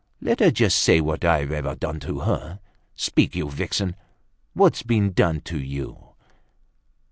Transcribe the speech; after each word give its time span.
Let 0.19 0.39
her 0.39 0.49
just 0.49 0.79
say 0.79 0.99
what 0.99 1.23
I've 1.23 1.51
ever 1.51 1.75
done 1.75 1.99
to 1.99 2.21
her. 2.21 2.59
Speak, 2.95 3.35
you 3.35 3.51
vixen; 3.51 3.95
what's 4.55 4.81
been 4.81 5.11
done 5.11 5.41
to 5.41 5.59
you?" 5.59 6.15